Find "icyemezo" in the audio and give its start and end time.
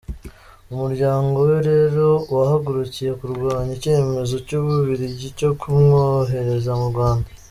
3.77-4.35